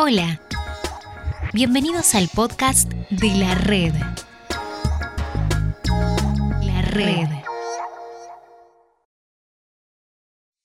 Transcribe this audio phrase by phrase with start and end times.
[0.00, 0.40] Hola,
[1.52, 3.92] bienvenidos al podcast de la red.
[6.62, 7.37] La red.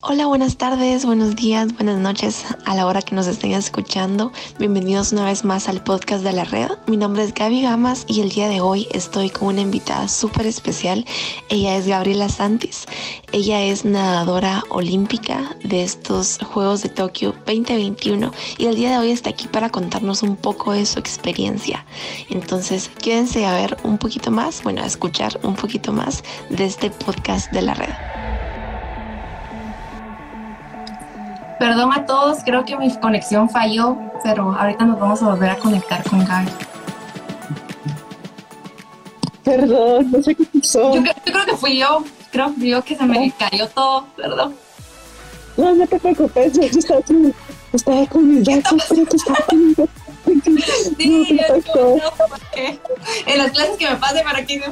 [0.05, 4.33] Hola, buenas tardes, buenos días, buenas noches a la hora que nos estén escuchando.
[4.59, 6.71] Bienvenidos una vez más al podcast de la red.
[6.87, 10.45] Mi nombre es Gaby Gamas y el día de hoy estoy con una invitada súper
[10.45, 11.05] especial.
[11.47, 12.85] Ella es Gabriela Santis.
[13.31, 19.11] Ella es nadadora olímpica de estos Juegos de Tokio 2021 y el día de hoy
[19.11, 21.85] está aquí para contarnos un poco de su experiencia.
[22.29, 26.89] Entonces, quédense a ver un poquito más, bueno, a escuchar un poquito más de este
[26.89, 28.32] podcast de la red.
[31.63, 35.55] Perdón a todos, creo que mi conexión falló, pero ahorita nos vamos a volver a
[35.55, 36.51] conectar con Gaby.
[39.45, 40.93] Perdón, no sé qué pasó.
[40.93, 44.53] Yo, creo que fui yo, creo que yo que se me cayó todo, perdón.
[45.55, 46.99] No, no te preocupes, yo estaba,
[47.71, 49.73] estaba con mi gato, pero tú estabas con.
[50.97, 52.77] Sí, no, no, no, porque
[53.25, 54.65] en las clases que me pase para que no.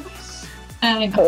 [0.81, 1.21] Ay, no.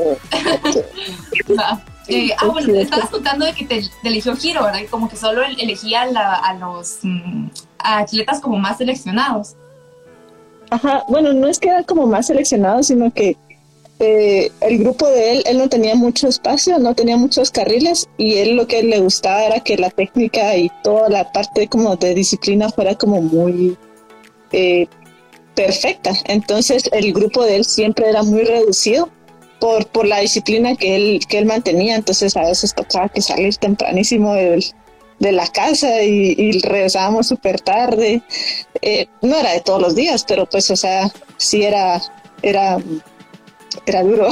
[2.08, 4.82] Eh, ah, bueno, estabas contando de que te, eligió Giro, ¿verdad?
[4.90, 7.48] Como que solo elegía a los mm,
[7.80, 9.56] atletas como más seleccionados.
[10.70, 13.38] Ajá, bueno, no es que era como más seleccionado, sino que
[14.00, 18.38] eh, el grupo de él, él no tenía mucho espacio, no tenía muchos carriles y
[18.38, 22.14] él lo que le gustaba era que la técnica y toda la parte como de
[22.14, 23.78] disciplina fuera como muy
[24.52, 24.88] eh,
[25.56, 26.12] perfecta.
[26.26, 29.10] Entonces el grupo de él siempre era muy reducido
[29.64, 31.96] por, por la disciplina que él, que él mantenía.
[31.96, 34.62] Entonces a veces tocaba que salir tempranísimo de,
[35.20, 38.22] de la casa y, regresábamos súper tarde.
[38.82, 42.02] Eh, no era de todos los días, pero pues, o sea, sí era,
[42.42, 42.78] era,
[43.86, 44.28] era duro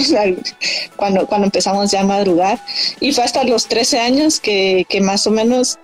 [0.97, 2.59] cuando, cuando empezamos ya a madrugar.
[2.99, 5.79] Y fue hasta los 13 años que, que más o menos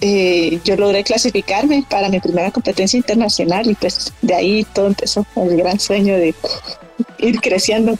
[0.00, 5.24] eh, yo logré clasificarme para mi primera competencia internacional y pues de ahí todo empezó,
[5.36, 6.34] el gran sueño de
[7.18, 7.96] ir creciendo.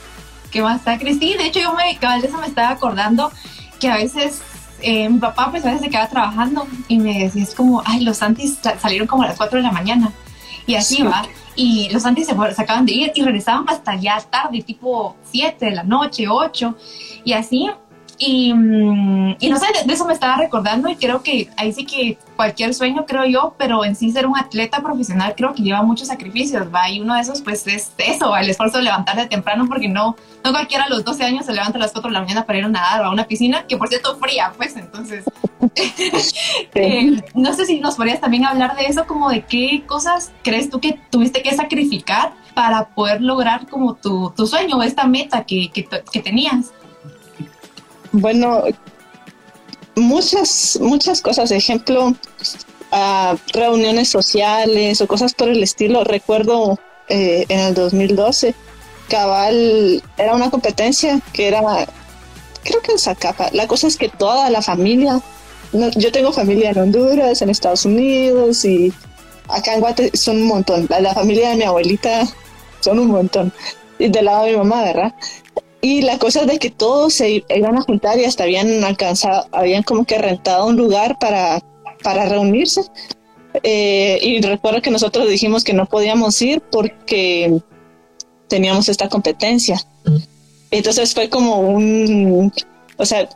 [0.57, 1.43] ¿Qué más está, Cristina?
[1.43, 3.31] De hecho, yo me, cabal de eso me estaba acordando
[3.79, 4.41] que a veces
[4.81, 8.01] eh, mi papá pues a veces se quedaba trabajando y me decía, es como, ay,
[8.01, 10.13] los Santis salieron como a las 4 de la mañana.
[10.67, 11.27] Y así va.
[11.57, 15.63] Y los Santis se, se acaban de ir y regresaban hasta ya tarde, tipo 7
[15.63, 16.75] de la noche, 8.
[17.23, 17.71] Y así
[18.19, 21.85] y, mm, y, no sé, de, eso me estaba recordando y creo que ahí sí
[21.85, 25.83] que cualquier sueño, creo yo, pero en sí ser un atleta profesional creo que lleva
[25.83, 26.89] muchos sacrificios, ¿va?
[26.89, 30.51] Y uno de esos pues es eso, el esfuerzo de levantarse temprano porque no, no
[30.51, 32.65] cualquiera a los 12 años se levanta a las 4 de la mañana para ir
[32.65, 35.25] a nadar o a una piscina, que por cierto fría, pues entonces,
[36.75, 40.71] eh, no sé si nos podrías también hablar de eso, como de qué cosas crees
[40.71, 45.71] tú que tuviste que sacrificar para poder lograr como tu, tu sueño, esta meta que,
[45.71, 46.73] que, que tenías.
[48.19, 48.65] Bueno,
[49.95, 51.51] muchas, muchas cosas.
[51.51, 52.15] Ejemplo,
[53.53, 56.03] reuniones sociales o cosas por el estilo.
[56.03, 56.79] Recuerdo
[57.09, 58.55] eh, en el 2012,
[59.09, 61.61] Cabal era una competencia que era,
[62.65, 63.51] creo que en Zacapa.
[63.53, 65.21] La cosa es que toda la familia,
[65.73, 68.95] yo tengo familia en Honduras, en Estados Unidos y
[69.49, 70.87] acá en Guate son un montón.
[70.89, 72.27] La, la familia de mi abuelita
[72.81, 73.53] son un montón.
[73.99, 75.15] Y del lado de mi mamá, ¿verdad?
[75.87, 79.47] Y la cosa es de que todos se iban a juntar y hasta habían alcanzado,
[79.53, 81.63] habían como que rentado un lugar para,
[82.03, 82.81] para reunirse.
[83.63, 87.61] Eh, y recuerdo que nosotros dijimos que no podíamos ir porque
[88.49, 89.81] teníamos esta competencia.
[90.73, 92.53] Entonces fue como un,
[92.97, 93.29] o sea,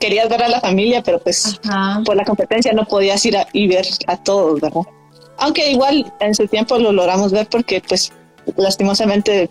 [0.00, 1.60] querías ver a la familia, pero pues
[2.06, 4.80] por la competencia no podías ir y ver a todos, ¿verdad?
[5.36, 8.10] Aunque igual en su tiempo lo logramos ver porque pues
[8.56, 9.50] lastimosamente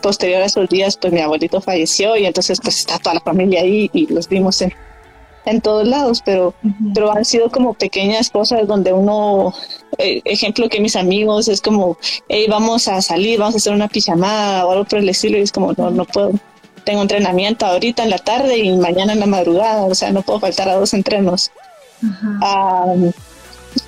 [0.00, 3.60] posterior a esos días, pues mi abuelito falleció y entonces pues está toda la familia
[3.60, 4.72] ahí y los vimos en,
[5.44, 6.54] en todos lados, pero,
[6.94, 9.54] pero han sido como pequeñas cosas donde uno,
[9.98, 11.96] eh, ejemplo que mis amigos es como,
[12.28, 15.42] hey, vamos a salir, vamos a hacer una pijamada o algo por el estilo y
[15.42, 16.32] es como, no, no puedo,
[16.84, 20.40] tengo entrenamiento ahorita en la tarde y mañana en la madrugada, o sea, no puedo
[20.40, 21.50] faltar a dos entrenos.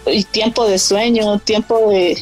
[0.07, 2.19] y tiempo de sueño, tiempo de,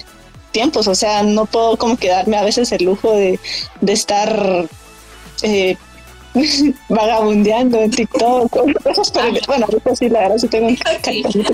[0.50, 3.38] tiempos, o sea, no puedo como quedarme a veces el lujo de,
[3.80, 4.68] de estar
[5.42, 5.76] eh,
[6.88, 8.50] vagabundeando en TikTok,
[8.82, 9.12] cosas
[9.46, 10.68] bueno, sí, la verdad sí tengo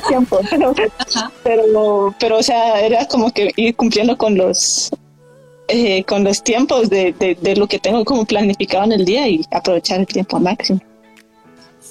[0.08, 0.40] tiempo,
[1.42, 4.90] pero, pero, o sea, era como que ir cumpliendo con los
[5.68, 9.26] eh, con los tiempos de, de, de, lo que tengo como planificado en el día
[9.28, 10.80] y aprovechar el tiempo al máximo.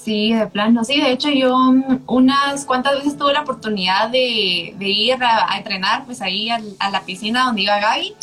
[0.04, 4.74] Sí, de plano, sí, de hecho yo mm, unas cuantas veces tuve la oportunidad de,
[4.78, 8.14] ir a, entrenar pues ahí a, la piscina donde iba Gaby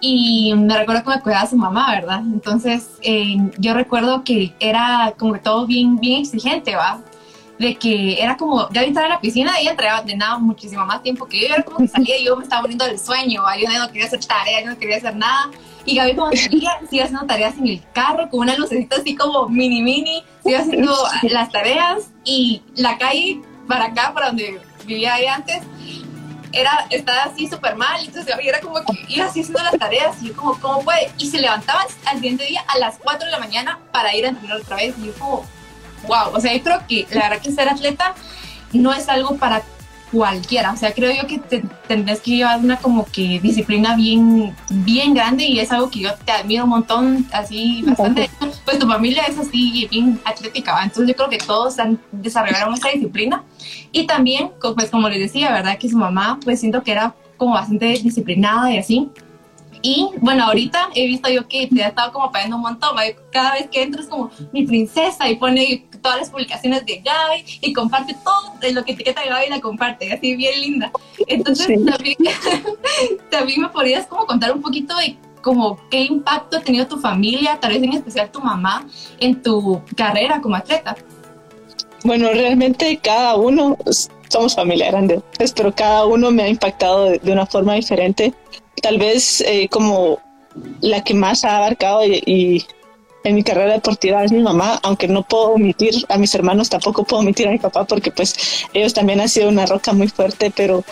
[0.00, 2.22] y me recuerdo que me cuidaba su mamá, ¿verdad?
[2.26, 7.00] Entonces eh, yo recuerdo que era como que todo bien, bien exigente, ¿va?
[7.56, 11.40] de que era como, ya entrar a la piscina, ella entrenaba muchísimo más tiempo que
[11.40, 14.06] yo, era como que salía y yo me estaba poniendo del sueño, yo no quería
[14.06, 15.50] hacer tareas, yo no quería hacer nada,
[15.84, 19.48] y Gaby como salía, sigue haciendo tareas en el carro, con una lucecita así como
[19.48, 25.26] mini mini, sigue haciendo las tareas, y la calle para acá, para donde vivía ahí
[25.26, 25.62] antes,
[26.52, 30.22] era, estaba así súper mal, entonces Gaby era como que iba así haciendo las tareas,
[30.22, 31.10] y yo como, ¿cómo puede?
[31.18, 34.28] Y se levantaba al siguiente día a las 4 de la mañana para ir a
[34.28, 35.46] entrenar otra vez, y yo como,
[36.06, 38.14] wow, o sea, yo creo que la verdad que ser atleta
[38.72, 39.62] no es algo para
[40.12, 44.54] cualquiera, o sea, creo yo que te, tendrás que llevar una como que disciplina bien,
[44.68, 48.28] bien grande y es algo que yo te admiro un montón, así bastante,
[48.64, 52.90] pues tu familia es así bien atlética, entonces yo creo que todos han desarrollado esa
[52.90, 53.42] disciplina.
[53.90, 55.78] Y también, pues como les decía, ¿verdad?
[55.78, 59.10] Que su mamá, pues siento que era como bastante disciplinada y así,
[59.82, 62.96] y bueno, ahorita he visto yo que te ha estado como pagando un montón.
[63.32, 67.72] Cada vez que entras como mi princesa y pone todas las publicaciones de Gaby y
[67.72, 70.92] comparte todo de lo que etiqueta Gaby la comparte, así bien linda.
[71.26, 72.16] Entonces también,
[73.30, 77.58] también me podrías como contar un poquito de como qué impacto ha tenido tu familia,
[77.58, 78.86] tal vez en especial tu mamá,
[79.18, 80.96] en tu carrera como atleta.
[82.04, 83.76] Bueno, realmente cada uno,
[84.28, 88.32] somos familia grande, pues, pero cada uno me ha impactado de una forma diferente
[88.82, 90.18] tal vez eh, como
[90.80, 92.66] la que más ha abarcado y,
[93.24, 97.04] en mi carrera deportiva es mi mamá, aunque no puedo omitir a mis hermanos, tampoco
[97.04, 98.34] puedo omitir a mi papá porque pues
[98.72, 100.84] ellos también han sido una roca muy fuerte, pero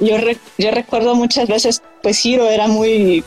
[0.00, 0.16] yo,
[0.58, 3.24] yo recuerdo muchas veces, pues Hiro era muy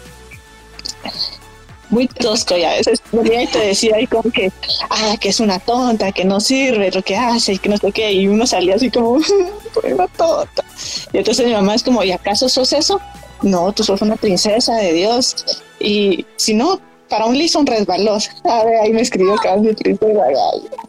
[1.90, 4.50] muy tosco y a veces venía y te decía ahí como que,
[4.90, 7.92] ah, que es una tonta, que no sirve lo que hace y que no sé
[7.92, 9.20] qué, y uno salía así como,
[9.84, 10.64] una tonta.
[11.12, 13.02] Y entonces mi mamá es como, ¿y acaso sos eso?
[13.42, 15.64] no, tú sos una princesa de Dios.
[15.80, 16.80] Y si no,
[17.12, 18.32] para un liso un resbalos.
[18.46, 19.36] A ver, ahí me escribió
[19.76, 20.24] princesa.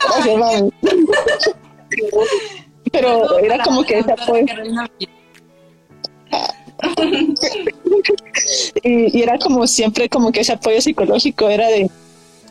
[0.00, 0.70] Gracias, mami.
[2.92, 4.46] Pero era como que ese apoyo.
[8.82, 11.90] y, y, era como siempre como que ese apoyo psicológico era de,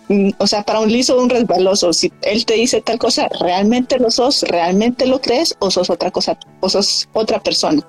[0.09, 3.99] mm, o sea, para un liso un resbaloso, si él te dice tal cosa, ¿realmente
[3.99, 4.43] lo sos?
[4.43, 5.55] ¿Realmente lo crees?
[5.59, 6.37] ¿O sos otra cosa?
[6.59, 7.81] ¿O sos otra persona?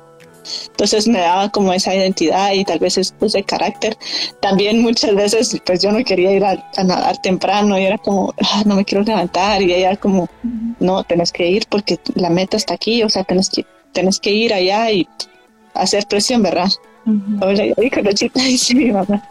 [0.69, 3.97] Entonces me daba como esa identidad y tal vez es pues, de carácter.
[4.41, 8.63] También muchas veces pues yo no quería ir a, nadar temprano y era como, ah,
[8.67, 10.29] no me quiero levantar y ella como,
[10.81, 14.31] no, tenés que ir porque la meta está aquí, o sea, tenés que, tenés que
[14.31, 15.09] ir allá y
[15.75, 16.71] hacer presión, ¿verdad?
[17.41, 17.65] Hola,
[18.35, 19.29] dice mi mamá.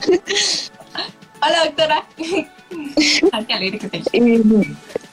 [1.42, 2.06] Hola, doctora.
[3.48, 4.04] qué alegre que te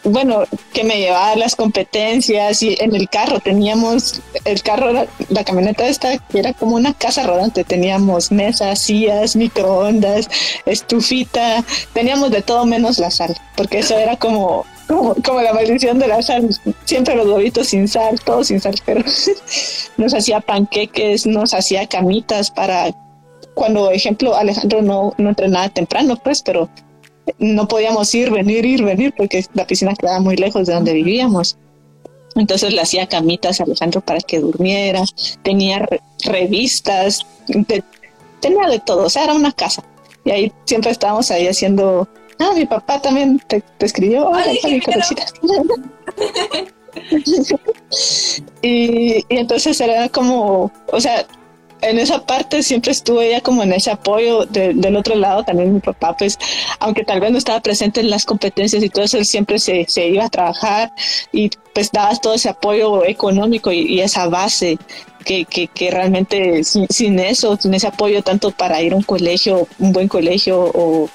[0.05, 5.87] bueno, que me llevaba las competencias y en el carro teníamos, el carro, la, camioneta
[5.87, 10.29] esta que era como una casa rodante, teníamos mesas, sillas, microondas,
[10.67, 16.09] estufita, teníamos de todo menos la sal, porque eso era como, como, la maldición de
[16.09, 16.49] la sal,
[16.85, 19.03] siempre los huevitos sin sal, todo sin sal, pero
[19.97, 22.95] nos hacía panqueques, nos hacía camitas para
[23.55, 26.69] cuando, ejemplo, Alejandro no, no entrenaba temprano, pues, pero
[27.39, 31.57] no podíamos ir, venir, ir, venir, porque la piscina quedaba muy lejos de donde vivíamos.
[32.37, 35.03] Entonces le hacía camitas a Alejandro para que durmiera,
[35.43, 35.87] tenía
[36.25, 37.27] revistas,
[38.41, 39.83] tenía de todo, o sea, era una casa.
[40.25, 42.09] Y ahí siempre estábamos ahí haciendo,
[42.39, 44.31] ah, mi papá también te, escribió,
[48.63, 51.27] y, y entonces era como, o sea,
[51.81, 55.81] en esa parte siempre estuve ella como en ese apoyo del otro lado, también mi
[55.81, 56.39] papá, pues,
[56.81, 59.87] aunque tal vez no estaba presente en las competencias y todo eso, él siempre se,
[59.89, 60.93] se iba a trabajar
[61.33, 64.79] y pues daba todo ese apoyo económico y, esa base
[65.25, 69.93] que, que, realmente sin, eso, sin ese apoyo tanto para ir a un colegio, un
[69.93, 71.09] buen colegio o,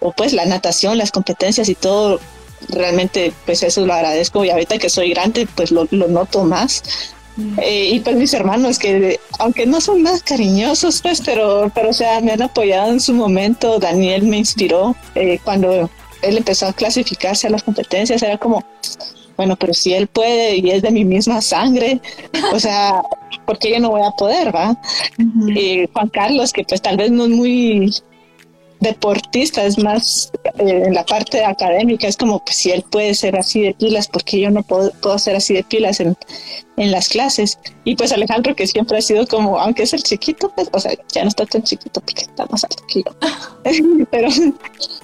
[0.00, 2.20] o pues la natación, las competencias y todo,
[2.68, 6.82] realmente pues eso lo agradezco y ahorita que soy grande pues lo, lo noto más
[7.58, 11.92] eh, y pues mis hermanos que aunque no son más cariñosos pues pero pero o
[11.92, 13.78] sea me han apoyado en su momento.
[13.78, 15.90] Daniel me inspiró eh, cuando
[16.22, 18.64] él empezó a clasificarse a las competencias era como
[19.36, 22.00] bueno pero si él puede y es de mi misma sangre
[22.52, 23.02] o sea
[23.44, 24.76] porque yo no voy a poder va
[25.54, 27.92] y Juan Carlos que pues tal vez no es muy
[28.80, 33.36] deportista, es más eh, en la parte académica, es como pues si él puede ser
[33.36, 36.16] así de pilas, porque yo no puedo, puedo ser así de pilas en,
[36.76, 37.58] en, las clases.
[37.84, 40.92] Y pues Alejandro, que siempre ha sido como, aunque es el chiquito, pues, o sea,
[41.12, 44.04] ya no está tan chiquito porque está más alto que yo.
[44.10, 44.28] pero,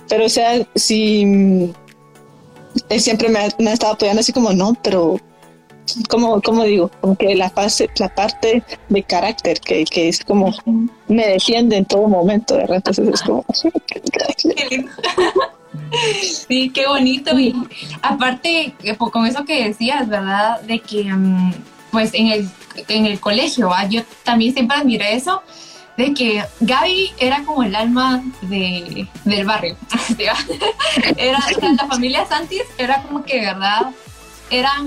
[0.08, 1.72] pero o sea, si
[2.88, 5.18] él siempre me me ha estado apoyando así como, no, pero
[6.08, 10.54] como, como digo, como que la, fase, la parte de carácter que, que es como
[11.08, 13.44] me defiende en todo momento, de Entonces es como...
[16.48, 17.38] Sí, qué bonito.
[17.38, 17.54] Y
[18.02, 20.60] aparte, con eso que decías, ¿verdad?
[20.62, 21.52] De que, mm,
[21.90, 22.48] pues, en el,
[22.88, 25.42] en el colegio, yo también siempre admiré eso,
[25.96, 29.76] de que Gaby era como el alma de, del barrio.
[31.16, 31.38] era,
[31.76, 33.90] la familia Santis era como que, ¿verdad?
[34.50, 34.86] Eran,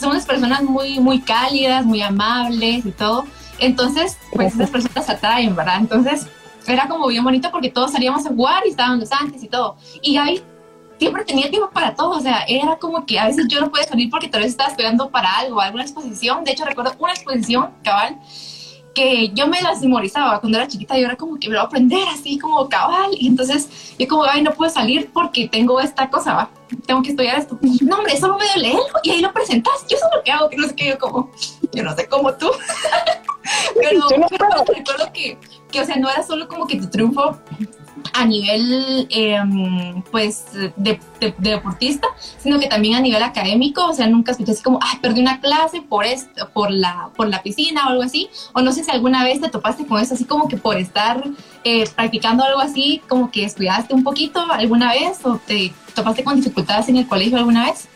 [0.00, 3.26] son unas personas muy, muy cálidas, muy amables y todo.
[3.58, 5.78] Entonces, pues esas personas atraen, ¿verdad?
[5.80, 6.26] Entonces,
[6.66, 9.76] era como bien bonito porque todos salíamos a jugar y estaban los Santis y todo.
[10.02, 10.42] Y Gaby
[10.98, 13.84] siempre tenía tiempo para todo, o sea, era como que a veces yo no podía
[13.84, 16.44] salir porque tal vez estaba estudiando para algo, alguna exposición.
[16.44, 18.18] De hecho, recuerdo una exposición, cabal,
[18.96, 21.64] que yo me las memorizaba cuando era chiquita, yo era como que me lo voy
[21.66, 25.78] a aprender así como cabal, y entonces yo como, ay, no puedo salir porque tengo
[25.80, 26.50] esta cosa, ¿va?
[26.86, 27.58] tengo que estudiar esto.
[27.82, 30.56] No, hombre, solo me leerlo y ahí lo presentas, yo sé lo que hago, que
[30.56, 31.30] no sé qué, yo como,
[31.74, 32.50] yo no sé cómo tú,
[33.74, 34.08] pero,
[34.66, 35.38] recuerdo que,
[35.70, 37.38] que, o sea, no era solo como que tu triunfo
[38.12, 40.44] a nivel em, pues
[40.76, 41.00] de,
[41.38, 42.08] deportista,
[42.38, 45.40] sino que también a nivel académico, o sea, nunca escuché así como, ay, perdí una
[45.40, 48.90] clase por esto, por la, por la piscina o algo así, o no sé si
[48.90, 51.22] alguna vez te topaste con eso, así como que por estar
[51.64, 56.36] eh, practicando algo así, como que estudiaste un poquito alguna vez o te topaste con
[56.36, 57.88] dificultades en el colegio alguna vez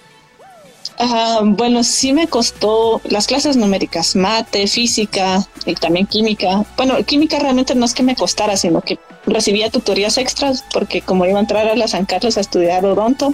[1.42, 6.64] bueno, sí me costó las clases numéricas, mate, física y también química.
[6.76, 8.98] Bueno, química realmente no es que me costara, sino que
[9.30, 13.32] recibía tutorías extras porque como iba a entrar a la San Carlos a estudiar odonto.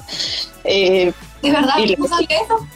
[0.64, 1.12] Eh,
[1.42, 1.74] ¿De verdad?
[1.98, 2.66] ¿No sabía eso?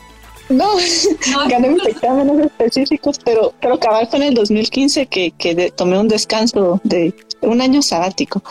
[0.51, 0.69] No,
[1.49, 6.81] gané mis exámenes específicos, pero, pero fue en el 2015 que, que tomé un descanso
[6.83, 8.43] de un año sabático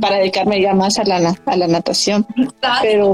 [0.00, 2.26] para dedicarme ya más a la, a la natación.
[2.82, 3.12] Pero,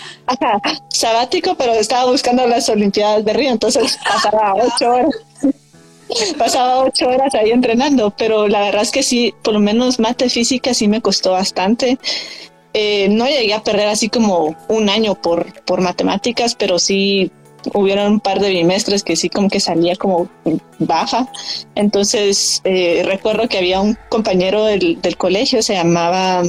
[0.90, 5.14] sabático, pero estaba buscando las Olimpiadas de Río, entonces pasaba ocho horas.
[6.38, 10.28] pasaba ocho horas ahí entrenando, pero la verdad es que sí, por lo menos mate
[10.28, 11.98] física sí me costó bastante.
[12.74, 17.30] Eh, no llegué a perder así como un año por, por matemáticas, pero sí
[17.74, 20.28] hubieron un par de bimestres que sí como que salía como
[20.78, 21.26] baja.
[21.74, 26.42] Entonces eh, recuerdo que había un compañero del, del colegio, se llamaba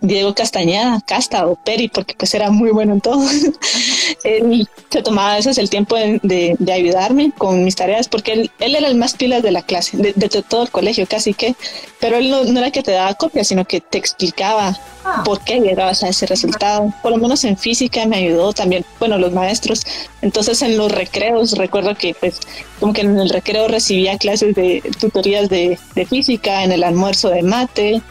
[0.00, 3.24] Diego Castañeda, Casta o Peri, porque pues era muy bueno en todo.
[4.24, 8.88] él se tomaba a veces el tiempo de, ayudarme con mis tareas, porque él, era
[8.88, 11.56] el más pilas de la clase, de, todo el colegio casi que,
[12.00, 15.22] pero él no, era que te daba copia, sino que te explicaba ah.
[15.24, 16.92] por qué llegabas a ese resultado.
[17.02, 19.84] Por lo menos en física me ayudó también, bueno, los maestros.
[20.22, 22.40] Entonces en los recreos, recuerdo que pues
[22.78, 27.42] como que en el recreo recibía clases de tutorías de, física, en el almuerzo de
[27.42, 28.02] mate.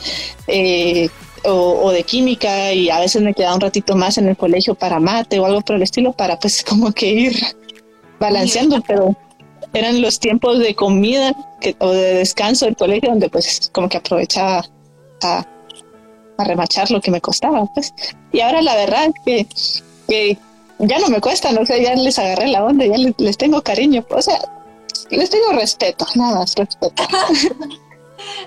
[0.48, 1.10] Eh,
[1.48, 5.00] o, de química y a veces me quedaba un ratito más en el colegio para
[5.00, 7.39] mate o algo por el estilo para pues como que ir
[8.20, 9.16] balanceando, pero
[9.74, 11.34] eran los tiempos de comida
[11.80, 14.66] o de descanso del colegio donde pues como que aprovechaba
[15.24, 15.46] a,
[16.39, 17.94] remachar lo que me costaba pues.
[18.32, 20.38] Y ahora la verdad es que,
[20.80, 23.63] ya no me cuesta, no sé, ya les agarré la onda, ya les, les tengo
[23.63, 24.39] cariño, o sea,
[25.10, 27.04] les tengo respeto, nada más respeto.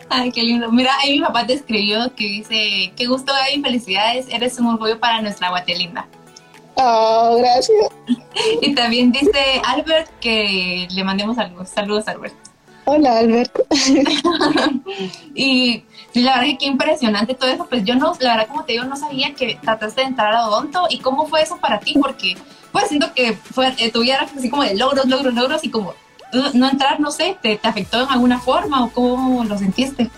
[0.09, 0.71] Ay, qué lindo.
[0.71, 4.99] Mira, ahí mi papá te escribió que dice, qué gusto y felicidades, eres un orgullo
[4.99, 6.07] para nuestra guatelinda.
[6.75, 7.89] Oh, gracias.
[8.63, 11.69] Y también dice Albert que le mandemos saludos.
[11.69, 12.35] Saludos, Albert.
[12.87, 13.53] Hola, Albert.
[15.35, 15.85] y
[16.15, 17.67] la verdad que qué impresionante todo eso.
[17.69, 20.49] Pues yo no, la verdad como te digo, no sabía que trataste de entrar a
[20.49, 20.87] Odonto.
[20.89, 21.95] ¿Y cómo fue eso para ti?
[22.01, 22.37] Porque
[22.73, 25.95] pues siento que fue, eh, tuvieras así como de logros, logros, logros y como
[26.55, 30.11] no entrar, no sé, ¿te, afectó en alguna forma o cómo lo sentiste?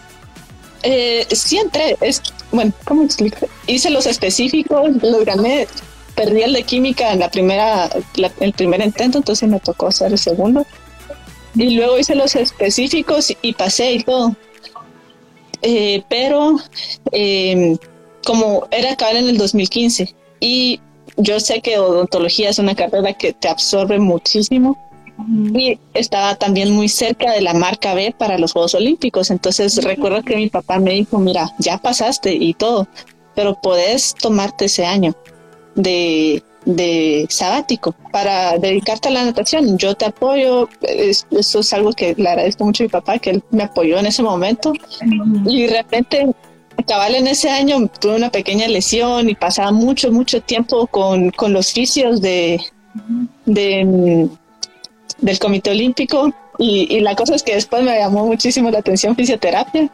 [0.82, 3.48] Eh, sí entré, es, bueno, ¿cómo explico?
[3.66, 5.68] Hice los específicos, los gané,
[6.14, 7.88] perdí el de química en la primera,
[8.40, 10.66] el primer intento, entonces me tocó hacer el segundo.
[11.54, 14.34] Y luego hice los específicos y pasé y todo.
[15.62, 16.58] Eh, pero
[17.12, 17.76] em,
[18.24, 20.80] como era acabar en el 2015 y
[21.16, 24.76] yo sé que odontología es una carrera que te absorbe muchísimo,
[25.28, 29.30] y estaba también muy cerca de la marca B para los Juegos Olímpicos.
[29.30, 32.86] Entonces recuerdo que mi papá me dijo, mira, ya pasaste y todo,
[33.34, 35.14] pero podés tomarte ese año
[35.74, 39.78] de, de sabático para dedicarte a la natación.
[39.78, 40.68] Yo te apoyo,
[41.30, 44.06] eso es algo que le agradezco mucho a mi papá, que él me apoyó en
[44.06, 44.72] ese momento.
[45.46, 46.32] Y de repente,
[46.86, 51.52] cabal en ese año tuve una pequeña lesión y pasaba mucho, mucho tiempo con, con
[51.52, 52.60] los fisios de,
[53.46, 54.28] de
[55.22, 59.88] del Comité Olímpico y, la cosa es que después me llamó muchísimo la atención fisioterapia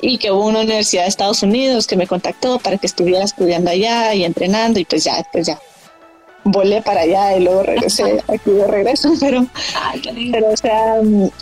[0.00, 3.70] y que hubo una universidad de Estados Unidos que me contactó para que estuviera estudiando
[3.70, 5.58] allá y entrenando y pues ya, pues ya
[6.44, 9.46] volé para allá y luego regresé aquí de regreso, pero,
[10.30, 10.96] pero o sea,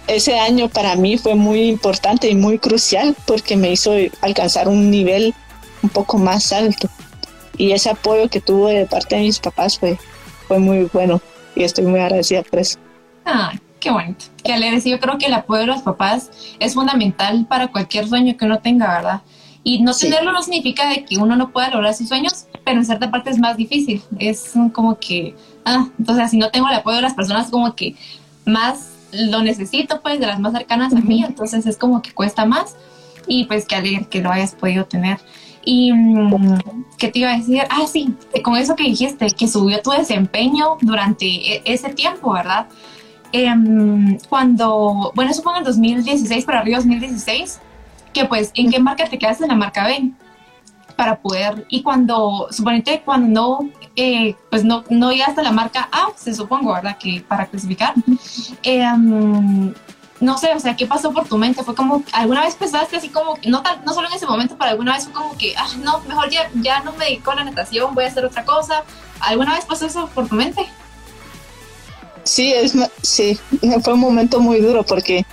[0.07, 4.91] ese año para mí fue muy importante y muy crucial porque me hizo alcanzar un
[4.91, 5.35] nivel
[5.83, 6.89] un poco más alto.
[7.59, 9.99] Y ese apoyo que tuve de parte de mis papás fue,
[10.49, 11.21] fue muy bueno
[11.55, 12.79] y estoy muy agradecida por eso.
[13.25, 14.81] Ah, qué bonito, qué alegre.
[14.88, 18.59] yo creo que el apoyo de los papás es fundamental para cualquier sueño que uno
[18.59, 19.23] tenga, ¿verdad?
[19.64, 22.85] Y no tenerlo no significa de que uno no pueda lograr sus sueños, pero en
[22.85, 24.02] cierta parte es más difícil.
[24.19, 27.95] Es como que, ah, entonces si no tengo el apoyo de las personas, como que
[28.45, 32.45] más lo necesito, pues, de las más cercanas a mí, entonces es como que cuesta
[32.45, 32.76] más
[33.26, 35.19] y pues que alegre que lo hayas podido tener.
[35.64, 36.59] Y mm,
[36.99, 40.76] qué te iba a decir, ah, sí, con eso que dijiste, que subió tu desempeño
[40.81, 42.67] durante e-, ese tiempo, ¿verdad?
[43.33, 47.61] Em, cuando, bueno, fue en el 2016, para arriba 2016,
[48.12, 50.12] que pues, ¿en qué marca te quedaste en la marca B?
[50.97, 55.89] Para poder, y cuando, suponete, cuando no, eh, pues no, no llegaste a la marca
[55.91, 56.99] A, se supongo, ¿verdad?
[56.99, 57.95] Que para clasificar,
[60.21, 61.65] no sé, o sea, ¿qué pasó por tu mente?
[61.65, 64.93] Fue como, ¿alguna vez pensaste así como, no, no solo en ese momento, pero alguna
[64.93, 67.95] vez fue como que, ah, no, mejor ya, ya no me dedico a la natación,
[67.95, 68.85] voy a hacer otra cosa?
[69.21, 70.69] ¿Alguna vez pasó eso por tu mente?
[72.25, 73.38] Sí, es, sí,
[73.83, 75.25] fue un momento muy duro porque,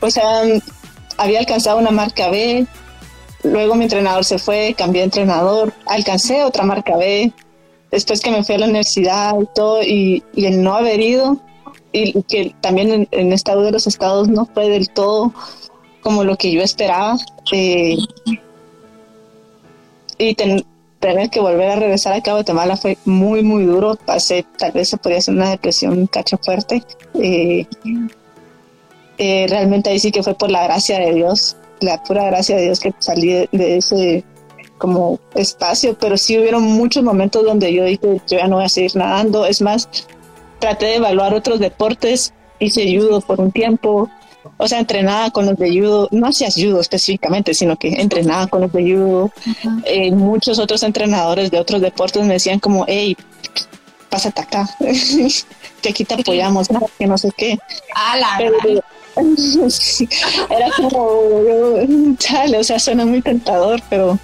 [0.00, 0.42] o sea,
[1.16, 2.66] había alcanzado una marca B,
[3.42, 7.32] luego mi entrenador se fue, cambié de entrenador, alcancé otra marca B,
[7.90, 11.40] después que me fui a la universidad y todo, y, y el no haber ido,
[11.92, 15.32] y que también en, estado de los estados no fue del todo
[16.02, 17.16] como lo que yo esperaba.
[17.52, 17.96] Eh,
[20.18, 20.34] y
[21.00, 23.96] tener que volver a regresar a Guatemala fue muy, muy duro.
[23.96, 26.82] Pasé, tal vez se podría hacer una depresión cacho fuerte.
[27.14, 27.66] Eh,
[29.18, 32.64] eh, realmente ahí sí que fue por la gracia de Dios, la pura gracia de
[32.64, 34.24] Dios que salí de, de ese
[34.78, 38.68] como espacio, pero sí hubieron muchos momentos donde yo dije, yo ya no voy a
[38.68, 39.46] seguir nadando.
[39.46, 39.88] Es más,
[40.58, 44.10] traté de evaluar otros deportes, hice judo por un tiempo,
[44.56, 48.62] o sea, entrenaba con los de judo, no hacías judo específicamente, sino que entrenaba con
[48.62, 49.30] los de judo.
[49.84, 53.16] Eh, muchos otros entrenadores de otros deportes me decían como, hey,
[54.08, 54.68] pásate acá,
[55.82, 57.58] que aquí te apoyamos, que no sé qué.
[60.50, 64.18] era como, chale, o sea, suena muy tentador, pero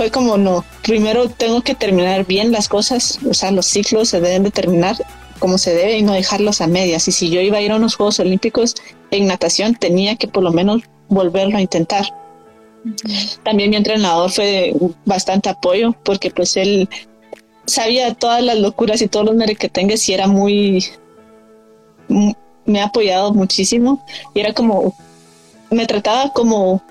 [0.00, 4.20] fue como no, primero tengo que terminar bien las cosas, o sea, los ciclos se
[4.20, 4.96] deben de terminar
[5.40, 7.08] como se debe y no dejarlos a medias.
[7.08, 8.76] Y si yo iba a ir a unos Juegos Olímpicos
[9.10, 12.06] en natación, tenía que por lo menos volverlo a intentar.
[13.42, 16.88] También mi entrenador fue de bastante apoyo porque pues él
[17.66, 20.84] sabía todas las locuras y todos los merequetengues y era muy,
[22.64, 24.94] me ha apoyado muchísimo y era como,
[25.70, 26.82] me trataba como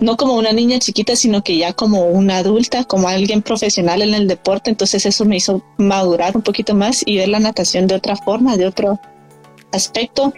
[0.00, 4.14] no como una niña chiquita, sino que ya como una adulta, como alguien profesional en
[4.14, 4.70] el deporte.
[4.70, 8.56] Entonces eso me hizo madurar un poquito más y ver la natación de otra forma,
[8.56, 8.98] de otro
[9.72, 10.32] aspecto.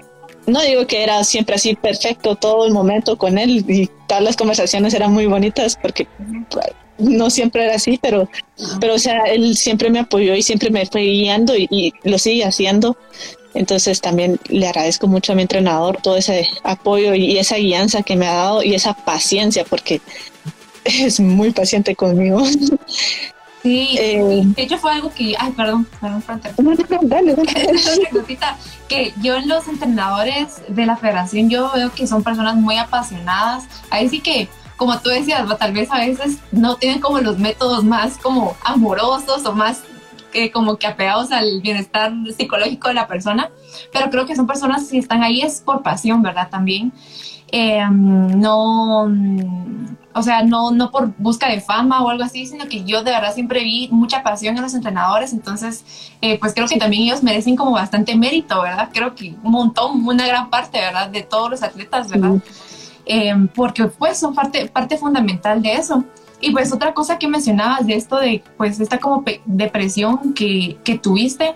[0.47, 4.37] No digo que era siempre así perfecto todo el momento con él y todas las
[4.37, 6.09] conversaciones eran muy bonitas porque
[6.99, 8.29] no siempre era así, pero,
[8.81, 12.19] pero o sea, él siempre me apoyó y siempre me fue guiando y, y lo
[12.19, 12.97] sigue haciendo.
[13.55, 18.17] Entonces también le agradezco mucho a mi entrenador todo ese apoyo y esa guianza que
[18.17, 20.01] me ha dado y esa paciencia porque
[20.85, 22.43] es muy paciente conmigo.
[23.63, 27.09] Sí, eh, de hecho fue algo que, ay, perdón, perdón, perdón.
[27.09, 27.37] Dale,
[28.89, 33.65] que yo en los entrenadores de la federación yo veo que son personas muy apasionadas.
[33.91, 37.85] Ahí sí que, como tú decías, tal vez a veces no tienen como los métodos
[37.85, 39.83] más como amorosos o más
[40.33, 43.51] que como que apegados al bienestar psicológico de la persona,
[43.93, 46.49] pero creo que son personas que están ahí es por pasión, ¿verdad?
[46.51, 46.93] También.
[47.55, 49.05] Em, no,
[50.15, 53.11] o sea, no, no por busca de fama o algo así, sino que yo de
[53.11, 55.85] verdad siempre vi mucha pasión en los entrenadores, entonces,
[56.23, 58.89] eh, pues creo que también ellos merecen como bastante mérito, ¿verdad?
[58.93, 61.09] Creo que un montón, una gran parte, ¿verdad?
[61.09, 62.37] De todos los atletas, ¿verdad?
[63.05, 66.05] Em, porque pues son parte, parte fundamental de eso.
[66.43, 70.99] Y pues otra cosa que mencionabas de esto de pues esta como depresión que, que
[70.99, 71.55] tuviste,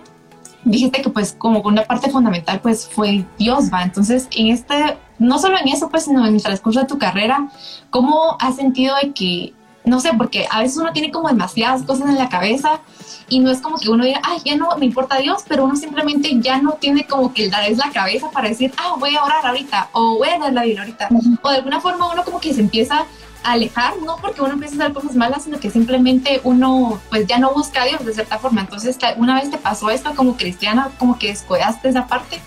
[0.63, 3.83] dijiste que pues como una parte fundamental pues fue Dios, va.
[3.83, 7.49] Entonces en este, no solo en eso pues, sino en el transcurso de tu carrera,
[7.89, 12.09] ¿cómo has sentido de que, no sé, porque a veces uno tiene como demasiadas cosas
[12.09, 12.79] en la cabeza
[13.27, 15.75] y no es como que uno diga, ay, ya no me importa Dios, pero uno
[15.75, 19.23] simplemente ya no tiene como que dar es la cabeza para decir, ah, voy a
[19.23, 21.09] orar ahorita o voy a dar la vida ahorita.
[21.41, 23.05] O de alguna forma uno como que se empieza
[23.43, 27.37] alejar, no porque uno empiece a hacer cosas malas, sino que simplemente uno pues ya
[27.37, 28.61] no busca a Dios de cierta forma.
[28.61, 32.39] Entonces, una vez te pasó esto como cristiana, como que descuidaste esa parte.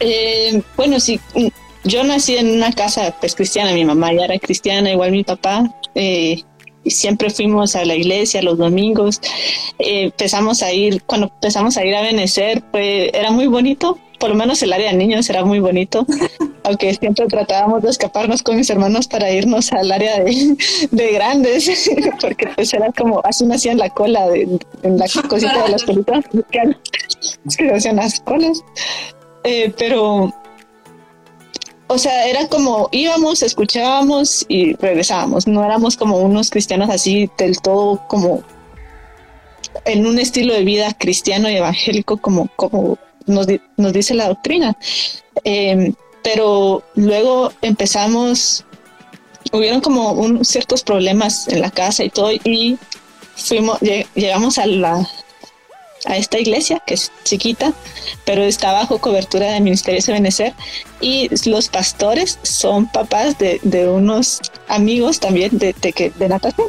[0.00, 1.20] Eh, bueno, sí,
[1.84, 5.64] yo nací en una casa pues cristiana, mi mamá ya era cristiana, igual mi papá,
[5.94, 6.42] eh,
[6.86, 9.20] siempre fuimos a la iglesia los domingos.
[9.78, 14.30] Eh, empezamos a ir, cuando empezamos a ir a Benecer, pues era muy bonito, por
[14.30, 16.06] lo menos el área de niños era muy bonito,
[16.64, 22.48] aunque siempre tratábamos de escaparnos con mis hermanos para irnos al área de, grandes, porque
[22.54, 26.24] pues era como, así me hacían la cola de, en la cosita de las películas,
[26.50, 28.62] que hacían las colas.
[29.44, 30.32] Eh, pero
[31.90, 35.46] o sea, era como íbamos, escuchábamos y regresábamos.
[35.46, 38.42] No éramos como unos cristianos así del todo como
[39.86, 42.98] en un estilo de vida cristiano y evangélico como, como
[43.28, 43.46] nos,
[43.92, 44.76] dice la doctrina.
[45.44, 48.64] Em, pero luego empezamos,
[49.52, 52.78] hubieron como ciertos problemas en la casa y todo y
[53.36, 53.78] fuimos,
[54.14, 55.08] llegamos a la,
[56.06, 57.72] a esta iglesia, que es chiquita,
[58.24, 60.54] pero está bajo cobertura del Ministerio de Benecer.
[61.00, 66.68] Y los pastores son papás de, de unos amigos también de, de, de natación.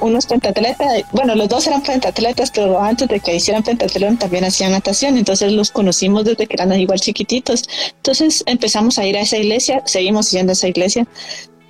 [0.00, 4.72] Unos pentatletas, bueno, los dos eran pentatletas, pero antes de que hicieran pentatlón también hacían
[4.72, 7.62] natación, entonces los conocimos desde que eran igual chiquititos.
[7.96, 11.06] Entonces empezamos a ir a esa iglesia, seguimos yendo a esa iglesia,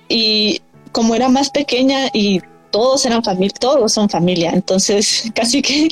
[0.07, 2.41] y como era más pequeña y
[2.71, 5.89] todos eran familia, todos son familia, entonces casi que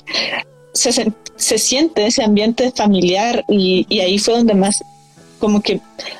[0.73, 4.83] se, se siente ese ambiente familiar y, y, ahí fue donde más
[5.39, 5.79] como que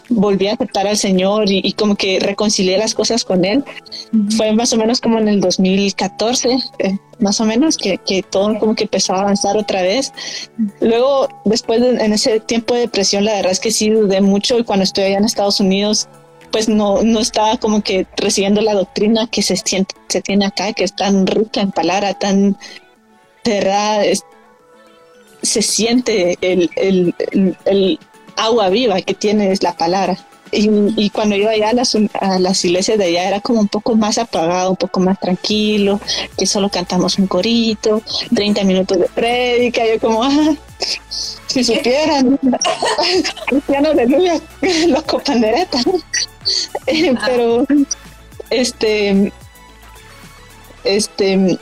[0.10, 3.64] volví a aceptar al Señor y, como que reconcilié las cosas con Él.
[4.36, 8.58] Fue más o menos como en el 2014, eh, más o menos, que, que, todo
[8.60, 10.14] como que empezó a avanzar otra vez.
[10.82, 14.58] Luego, después de, en ese tiempo de depresión, la verdad es que sí dudé mucho
[14.60, 16.08] y cuando estoy allá en Estados Unidos,
[16.52, 20.74] pues no, no estaba como que recibiendo la doctrina que se, siente, se tiene acá,
[20.74, 22.58] que es tan rica en palabra, tan
[23.44, 24.04] verdad,
[25.42, 27.16] se siente el, el,
[27.66, 28.00] el,
[28.38, 30.18] agua viva que tiene la palabra.
[30.50, 33.68] Y, y, cuando iba allá a las, a las iglesias de allá era como un
[33.68, 36.00] poco más apagado, un poco más tranquilo,
[36.38, 38.02] que solo cantamos un corito,
[38.34, 40.56] 30 minutos de prédica, yo como, ah,
[41.48, 42.40] si supieran,
[43.48, 44.40] cristiano aleluya,
[44.88, 45.84] los copanderetas.
[46.86, 47.66] Eh, pero,
[48.50, 49.34] este,
[50.86, 51.60] este,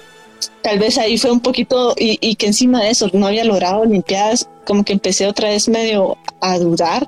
[0.62, 4.50] tal vez ahí fue un poquito, y, que encima de eso no había logrado Olimpiadas,
[4.66, 7.08] como que empecé otra vez medio a dudar,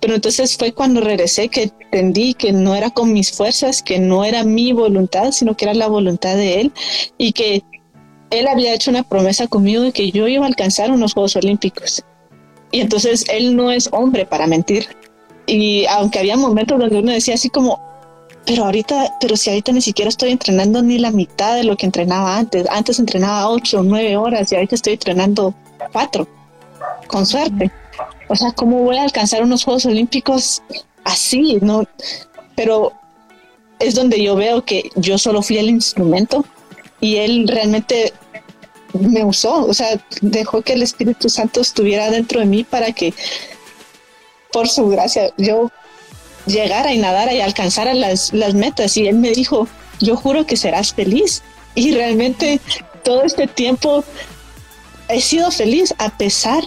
[0.00, 4.24] pero entonces fue cuando regresé que entendí que no era con mis fuerzas, que no
[4.24, 6.72] era mi voluntad, sino que era la voluntad de él
[7.16, 7.64] y que
[8.30, 12.04] él había hecho una promesa conmigo de que yo iba a alcanzar unos Juegos Olímpicos.
[12.70, 14.86] Y entonces él no es hombre para mentir.
[15.46, 17.80] Y aunque había momentos donde uno decía así como,
[18.48, 21.84] pero ahorita, pero si ahorita ni siquiera estoy entrenando ni la mitad de lo que
[21.84, 22.66] entrenaba antes.
[22.70, 25.54] Antes entrenaba ocho o nueve horas y ahorita estoy entrenando
[25.92, 26.26] cuatro,
[27.08, 27.70] con suerte.
[28.26, 30.62] O sea, ¿cómo voy a alcanzar unos Juegos Olímpicos
[31.04, 31.58] así?
[31.60, 31.84] No,
[32.56, 32.94] pero
[33.80, 36.42] es donde yo veo que yo solo fui el instrumento
[37.02, 38.14] y él realmente
[38.94, 43.12] me usó, o sea, dejó que el Espíritu Santo estuviera dentro de mí para que,
[44.50, 45.70] por su gracia, yo
[46.48, 48.96] llegara y nadara y alcanzara las, las metas.
[48.96, 49.68] Y él me dijo,
[50.00, 51.42] yo juro que serás feliz.
[51.74, 52.60] Y realmente
[53.04, 54.04] todo este tiempo
[55.08, 56.64] he sido feliz a pesar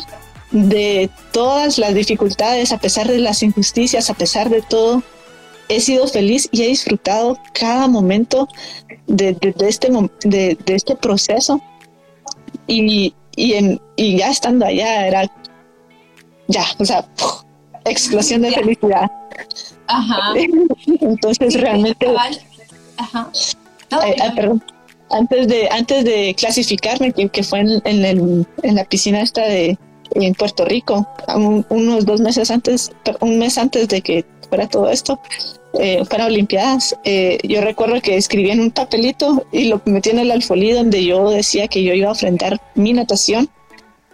[0.52, 5.04] de todas las dificultades, a pesar de las injusticias, a pesar de todo.
[5.70, 8.48] He sido feliz y he disfrutado cada momento
[9.08, 9.90] de, este,
[10.24, 11.62] de, este proceso.
[12.68, 15.32] Y, y, en, y ya estando allá era
[16.52, 17.08] ya, o sea,
[17.86, 19.10] explosión de felicidad.
[19.92, 20.34] Ajá.
[21.02, 22.08] Entonces realmente...
[22.98, 23.30] Ajá.
[24.06, 24.64] Eh, ah, perdón.
[25.10, 29.78] Antes de, antes de clasificarme, que, fue en, en, en, la piscina esta de
[30.16, 31.08] en Puerto Rico,
[31.70, 35.20] unos dos meses antes, un mes antes de que fuera todo esto,
[35.80, 40.20] eh, para Olimpiadas, eh, yo recuerdo que escribí en un papelito y lo metí en
[40.20, 43.50] el alfolí donde yo decía que yo iba a enfrentar mi natación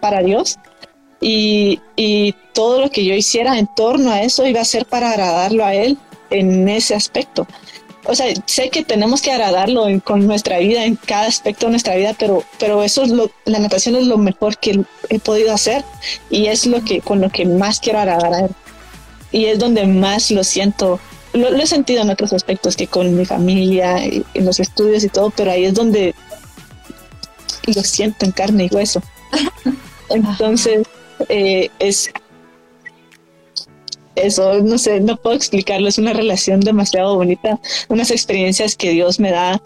[0.00, 0.58] para Dios
[1.20, 5.10] y, y, todo lo que yo hiciera en torno a eso iba a ser para
[5.10, 5.96] agradarlo a él
[6.30, 7.46] en ese aspecto.
[8.08, 11.94] O sea, sé que tenemos que agradarlo con nuestra vida, en cada aspecto de nuestra
[11.94, 15.84] vida, pero, pero eso es lo, la natación es lo mejor que he podido hacer
[16.30, 18.50] y es lo que, con lo que más quiero agradar a él.
[19.30, 20.98] Y es donde más lo siento.
[21.34, 25.04] Lo, lo he sentido en otros aspectos que con mi familia, y, en los estudios
[25.04, 26.14] y todo, pero ahí es donde
[27.66, 29.02] lo siento en carne y hueso.
[30.08, 30.86] Entonces,
[31.28, 32.10] eh, es
[34.14, 39.20] eso, no sé, no puedo explicarlo, es una relación demasiado bonita, unas experiencias que Dios
[39.20, 39.62] me da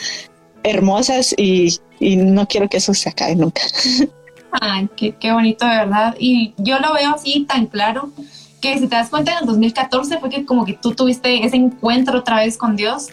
[0.62, 3.62] hermosas y, no quiero que eso se acabe nunca.
[4.60, 6.14] Ay, qué, qué, bonito, de verdad.
[6.18, 8.10] Y yo lo veo así tan claro
[8.60, 11.56] que si te das cuenta en el 2014 fue que como que tú tuviste ese
[11.56, 13.08] encuentro otra vez con Dios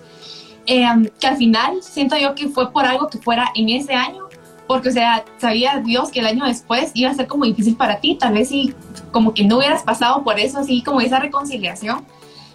[0.72, 0.86] eh,
[1.20, 4.29] que al final siento yo que fue por algo que fuera en ese año,
[4.70, 8.00] porque o sea, sabía Dios que el año después iba a ser como difícil para
[8.02, 8.76] ti, tal vez si
[9.12, 12.06] como que no hubieras pasado por eso, así como esa reconciliación,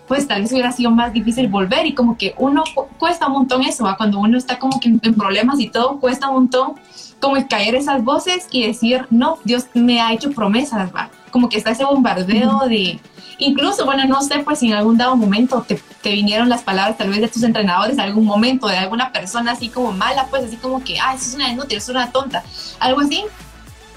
[0.07, 2.63] pues tal vez hubiera sido más difícil volver y como que uno
[3.01, 6.35] cuesta un montón eso, cuando uno está como que en problemas y todo, cuesta un
[6.35, 6.75] montón
[7.21, 11.49] como el caer esas voces y decir, no, Dios me ha hecho promesas, va, como
[11.49, 13.01] que está ese bombardeo de
[13.39, 16.97] Incluso, bueno, no sé, pues si en algún dado momento te, te, vinieron las palabras
[16.97, 20.57] tal vez de tus entrenadores, algún momento de alguna persona así como mala, pues así
[20.57, 22.45] como que, ah, eso es una inútil, eso es una tonta,
[22.79, 23.25] algo así.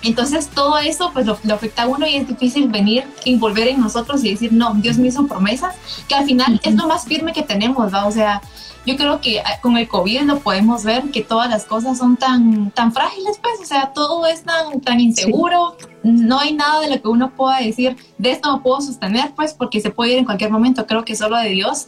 [0.03, 3.67] Entonces todo eso pues lo, lo, afecta a uno y es difícil venir y volver
[3.67, 5.75] en nosotros y decir, no, Dios me hizo promesas,
[6.07, 6.69] que al final uh -huh.
[6.69, 8.05] es lo más firme que tenemos, ¿va?
[8.05, 8.41] O sea,
[8.87, 12.15] yo creo que ah, con el COVID lo podemos ver que todas las cosas son
[12.15, 15.87] tan, tan frágiles, pues, o sea, todo es tan, tan inseguro, sí.
[16.03, 19.53] no hay nada de lo que uno pueda decir, de esto no puedo sostener, pues,
[19.53, 21.87] porque se puede ir en cualquier momento, creo que solo de Dios,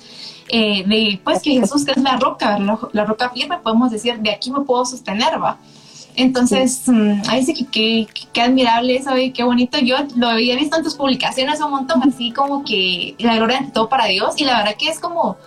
[0.49, 4.19] eh, de, pues, que Jesús que es la roca, la, la, roca firme, podemos decir,
[4.19, 5.57] de aquí me puedo sostener, va.
[6.17, 6.91] Entonces, sí.
[6.91, 9.77] mmm, ahí sí que qué admirable eso y qué bonito.
[9.79, 13.71] Yo lo había visto en tus publicaciones un montón, así como que la gloria ante
[13.71, 15.37] todo para Dios, y la verdad que es como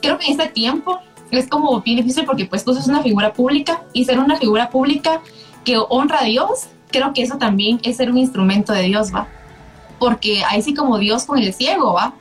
[0.00, 3.32] creo que en este tiempo es como bien difícil porque pues tú sos una figura
[3.32, 5.20] pública y ser una figura pública
[5.64, 9.28] que honra a Dios, creo que eso también es ser un instrumento de Dios, ¿va?
[9.98, 12.14] Porque ahí sí como Dios con el ciego, ¿va?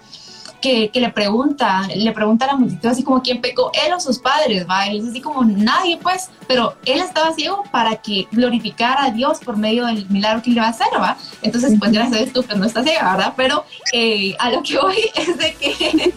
[0.62, 4.00] Que, que, le pregunta, le pregunta a la multitud así como quién pecó, él o
[4.00, 8.28] sus padres, va, él es así como nadie, pues, pero él estaba ciego para que
[8.32, 11.91] glorificara a Dios por medio del milagro que le va a hacer, va, entonces pues
[11.91, 13.34] gracias a Dios tú pues no estás ciega, ¿verdad?
[13.38, 16.13] Pero eh, a lo que voy es de que,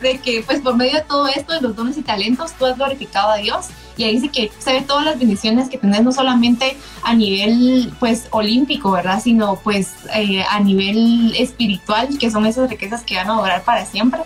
[0.00, 2.76] de que pues por medio de todo esto, de los dones y talentos, tú has
[2.76, 6.12] glorificado a Dios y ahí sí que se ve todas las bendiciones que tenés, no
[6.12, 9.20] solamente a nivel pues olímpico, ¿verdad?
[9.22, 13.84] Sino pues eh, a nivel espiritual, que son esas riquezas que van a durar para
[13.86, 14.20] siempre,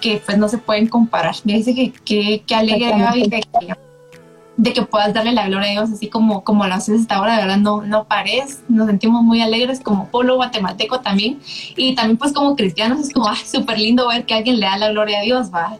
[0.00, 1.34] que pues no se pueden comparar.
[1.44, 3.89] Me dice que, que, que alegre Gaby, de que,
[4.60, 7.36] de que puedas darle la gloria a Dios así como, como lo haces hasta ahora,
[7.36, 11.40] de verdad no, no pares, nos sentimos muy alegres como pueblo guatemalteco también
[11.76, 14.90] y también pues como cristianos es como súper lindo ver que alguien le da la
[14.90, 15.78] gloria a Dios, va,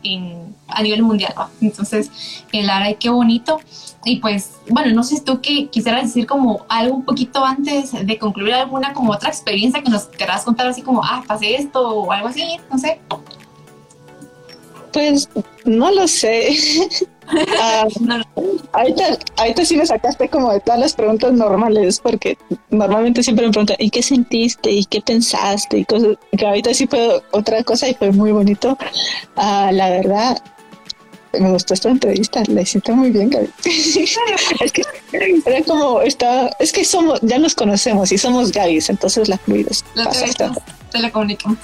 [0.68, 1.50] a nivel mundial, va.
[1.60, 2.10] Entonces,
[2.52, 3.60] el eh, qué bonito.
[4.04, 8.18] Y pues, bueno, no sé tú que quisieras decir como algo un poquito antes de
[8.18, 12.10] concluir alguna como otra experiencia que nos querrás contar así como, ah, pasé esto o
[12.10, 12.98] algo así, no sé.
[14.92, 15.28] Pues
[15.66, 16.56] no lo sé.
[18.00, 18.22] no.
[18.72, 22.38] Ahorita, ahorita sí me sacaste como de todas las preguntas normales, porque
[22.70, 24.70] normalmente siempre me preguntan, ¿y qué sentiste?
[24.70, 25.78] ¿Y qué pensaste?
[25.78, 28.78] Y cosas, que ahorita sí fue otra cosa y fue muy bonito.
[29.36, 30.42] Uh, la verdad,
[31.38, 33.48] me gustó esta entrevista, la hiciste muy bien, Gaby.
[34.60, 39.28] es que era como, está, es que somos, ya nos conocemos y somos Gabys, entonces
[39.28, 40.52] la fluidez pasa.
[40.90, 41.58] Te la comunicamos.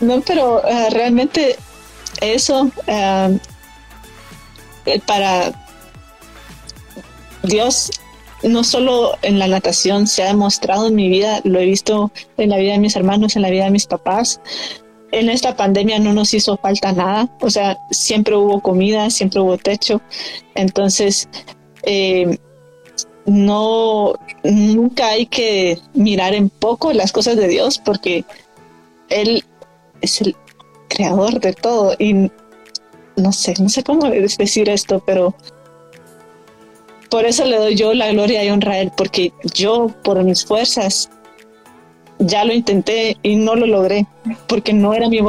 [0.00, 1.56] No, pero uh, realmente
[2.20, 3.38] eso uh,
[5.06, 5.52] para
[7.42, 7.90] Dios
[8.42, 12.50] no solo en la natación se ha demostrado en mi vida, lo he visto en
[12.50, 14.40] la vida de mis hermanos, en la vida de mis papás.
[15.12, 19.58] En esta pandemia no nos hizo falta nada, o sea, siempre hubo comida, siempre hubo
[19.58, 20.00] techo.
[20.54, 21.28] Entonces,
[21.82, 22.38] eh,
[23.26, 28.24] no, nunca hay que mirar en poco las cosas de Dios porque
[29.08, 29.44] Él
[30.00, 30.36] es el
[30.90, 32.30] creador de todo y
[33.16, 35.34] no sé, no sé cómo decir esto, pero
[37.08, 40.44] por eso le doy yo la gloria y honra a él, porque yo por mis
[40.44, 41.08] fuerzas
[42.18, 44.06] ya lo intenté y no lo logré,
[44.46, 45.20] porque no era mi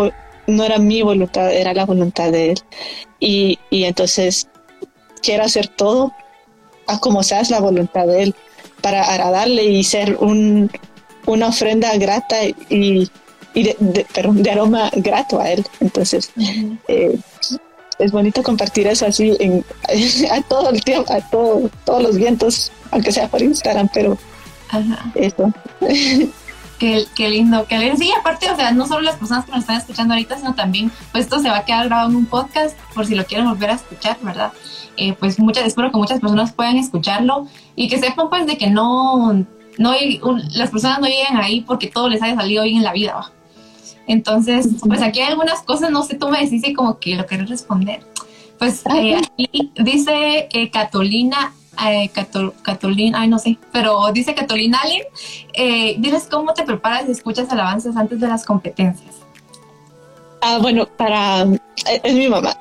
[0.47, 2.60] no era mi voluntad, era la voluntad de él.
[3.19, 4.50] Y, y entonces
[5.21, 6.12] quiero hacer todo
[6.88, 8.36] a como sea es la voluntad de él,
[8.82, 10.69] para agradarle y ser un,
[11.26, 12.38] una ofrenda grata
[12.69, 13.10] y,
[13.54, 15.66] y de, de, perdón, de aroma grato a él.
[15.80, 16.32] Entonces,
[16.88, 17.18] eh,
[18.00, 19.64] es bonito compartir eso así en,
[20.32, 24.18] a todo el tiempo, a todo, todos los vientos, aunque sea por Instagram, pero
[24.70, 25.12] Ajá.
[25.16, 25.54] eso.
[26.80, 27.96] Qué, qué, lindo, qué lindo.
[27.96, 30.92] Sí, aparte, o sea, no solo las personas que nos están escuchando ahorita, sino también,
[31.12, 33.70] pues esto se va a quedar grabado en un podcast por si lo quieren volver
[33.70, 34.52] a escuchar, ¿verdad?
[34.98, 38.68] Eh, pues muchas, espero que muchas personas puedan escucharlo y que sepan pues de que
[38.72, 39.46] no,
[39.78, 39.94] no
[40.56, 43.32] las personas no lleguen ahí porque todo les haya salido bien en la vida, ¿va?
[44.08, 47.26] Entonces, pues aquí hay algunas cosas, no sé, tú me decís si como que lo
[47.26, 48.02] querés responder.
[48.60, 54.80] Pues eh, aquí dice eh, Catolina, eh, Catol, Catolina, ay no sé, pero dice Catolina
[54.84, 55.04] Allen,
[55.54, 59.16] eh, diles cómo te preparas y escuchas alabanzas antes de las competencias.
[60.42, 61.46] Ah, bueno, para...
[62.04, 62.56] Es mi mamá.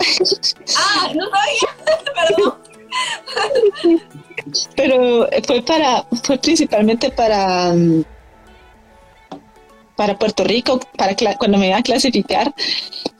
[0.79, 1.71] Ah, no sabía,
[2.29, 2.55] perdón.
[4.77, 7.75] Pero fue para, fue principalmente para
[10.01, 12.55] para Puerto Rico, para cuando me iba a clasificar,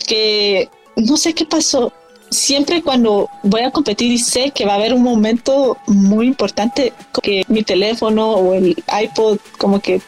[0.07, 1.93] que no sé qué pasó.
[2.31, 6.95] Siempre cuando voy a competir y sé que va a haber un momento muy importante,
[7.23, 10.01] que mi teléfono o el iPod como que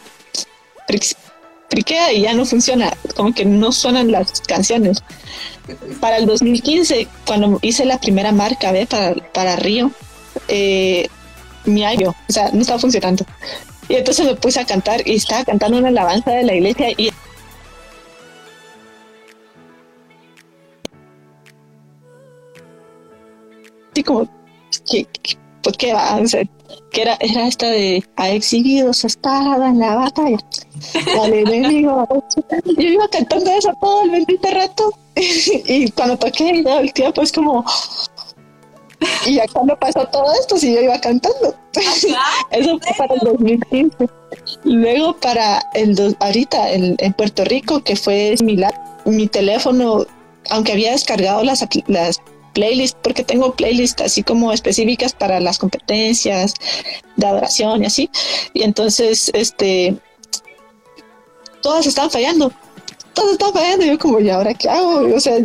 [1.69, 5.03] friquea y ya no funciona, como que no suenan las canciones.
[6.01, 8.87] Para el 2015, cuando hice la primera marca ¿ve?
[8.87, 9.91] Para, para Río,
[10.49, 11.07] eh,
[11.67, 13.27] mi iPod, o sea, no estaba funcionando.
[13.89, 17.11] Y entonces me puse a cantar y estaba cantando una alabanza de la iglesia y
[23.93, 24.29] así como,
[24.91, 25.07] ¿qué,
[25.63, 26.21] por qué va?
[26.93, 30.39] que era, era esta de, ha exhibido su espada en la batalla.
[31.17, 32.07] Vale, digo,
[32.65, 37.33] yo iba cantando eso todo el bendito rato y cuando toqué y el tiempo es
[37.33, 37.65] como,
[39.27, 41.55] y ya cuando pasó todo esto, sí, yo iba cantando.
[42.51, 44.09] Eso fue para el 2015.
[44.65, 48.73] Luego para el ahorita en Puerto Rico, que fue similar,
[49.05, 50.07] mi teléfono,
[50.51, 52.21] aunque había descargado las, las
[52.53, 56.55] playlists, porque tengo playlists así como específicas para las competencias
[57.17, 58.11] de adoración y así.
[58.55, 59.97] Y entonces, este,
[61.63, 62.53] todas están fallando.
[63.15, 63.85] Todas están fallando.
[63.85, 65.15] yo como, ¿y ahora qué hago?
[65.15, 65.39] O sea,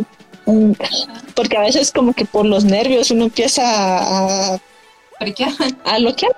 [1.34, 6.36] porque a veces como que por los nervios uno empieza a, a bloquear.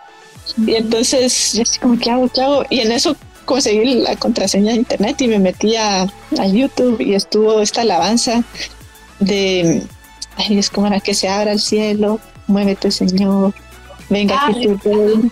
[0.66, 2.28] Y entonces, yo así como, ¿qué hago?
[2.28, 2.64] ¿Qué hago?
[2.70, 7.14] Y en eso conseguí la contraseña de internet y me metí a, a YouTube y
[7.14, 8.44] estuvo esta alabanza
[9.18, 9.82] de
[10.36, 13.52] Ay, es como que se abra el cielo, muévete Señor,
[14.08, 15.30] venga aquí tu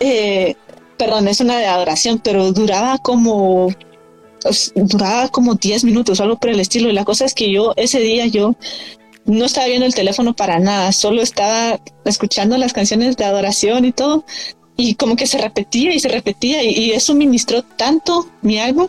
[0.00, 0.56] eh,
[0.96, 3.68] perdón, es una de adoración, pero duraba como
[4.74, 6.88] duraba como 10 minutos, algo por el estilo.
[6.88, 8.54] Y la cosa es que yo ese día yo
[9.24, 13.92] no estaba viendo el teléfono para nada, solo estaba escuchando las canciones de adoración y
[13.92, 14.24] todo.
[14.76, 18.88] Y como que se repetía y se repetía y, y eso ministró tanto mi alma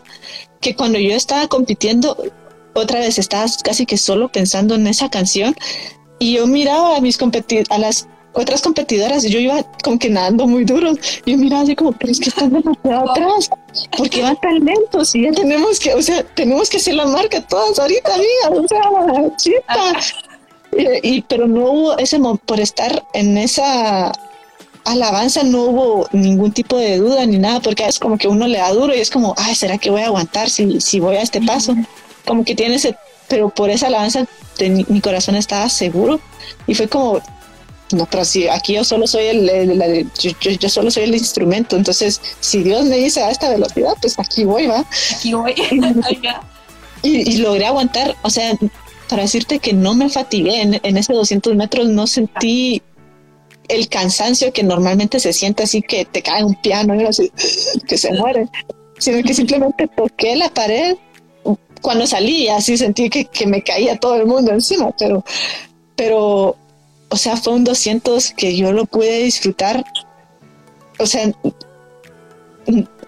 [0.60, 2.16] que cuando yo estaba compitiendo
[2.74, 5.54] otra vez estabas casi que solo pensando en esa canción
[6.18, 7.18] y yo miraba a mis
[7.70, 10.92] a las otras competidoras y yo iba como que nadando muy duro.
[11.24, 13.50] Yo miraba así como, pero es que están demasiado atrás,
[13.96, 17.40] porque van tan lentos y ya tenemos que, o sea, tenemos que hacer la marca
[17.40, 20.00] todas ahorita, amiga, o sea, chita.
[21.02, 24.12] Y, pero no hubo ese por estar en esa
[24.84, 28.58] alabanza no hubo ningún tipo de duda ni nada, porque es como que uno le
[28.58, 31.22] da duro y es como, ay, ¿será que voy a aguantar si, si voy a
[31.22, 31.74] este paso?
[32.26, 32.96] como que tiene ese,
[33.28, 34.26] pero por esa alabanza
[34.60, 36.20] mi, corazón estaba seguro
[36.66, 37.20] y fue como,
[37.92, 40.10] no, pero si aquí yo solo soy el,
[40.60, 44.44] yo, solo soy el instrumento, entonces si Dios me dice a esta velocidad, pues aquí
[44.44, 44.84] voy, va.
[45.14, 45.54] Aquí voy.
[47.02, 48.52] y, y, logré aguantar, o sea,
[49.08, 52.82] para decirte que no me fatigué en, en ese 200 metros, no sentí
[53.68, 57.30] el cansancio que normalmente se siente así que te cae un piano y así,
[57.88, 58.48] que se muere,
[58.98, 60.96] sino que simplemente toqué la pared
[61.82, 65.24] cuando salí así sentí que, que, me caía todo el mundo encima, pero,
[65.94, 66.56] pero,
[67.08, 69.84] o sea, fue un 200 que yo lo pude disfrutar,
[70.98, 71.32] o sea,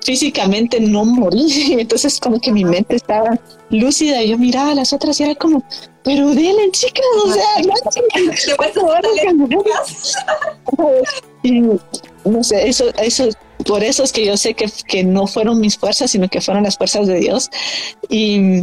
[0.05, 3.39] físicamente no morí, entonces como que mi mente estaba
[3.71, 5.65] lúcida y yo miraba a las otras y era como,
[6.05, 7.45] pero denle chicas, o sea,
[11.43, 11.63] y
[12.25, 13.29] no sé, eso, eso
[13.67, 16.63] por eso es que yo sé que, que, no fueron mis fuerzas, sino que fueron
[16.63, 17.51] las fuerzas de Dios.
[18.09, 18.61] Y,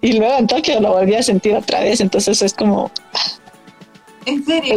[0.00, 2.90] y luego en Tokio lo volví a sentir otra vez, entonces es como...
[4.28, 4.76] ¿En serio?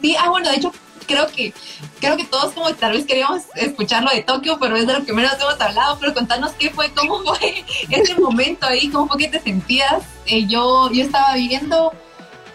[0.00, 0.72] sí, ah, bueno, de hecho,
[1.06, 1.52] creo que
[2.00, 5.04] creo que todos como tal vez queríamos escuchar lo de Tokio, pero es de lo
[5.04, 9.18] que menos hemos hablado, pero contanos qué fue, cómo fue ese momento ahí, cómo fue
[9.18, 10.02] que te sentías.
[10.26, 11.92] Eh, yo, yo estaba viviendo